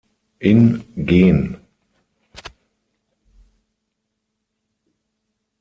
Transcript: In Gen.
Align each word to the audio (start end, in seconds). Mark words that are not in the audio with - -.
In 0.39 0.83
Gen. 0.95 1.61